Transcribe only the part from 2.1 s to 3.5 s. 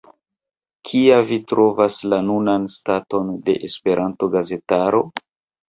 la nunan staton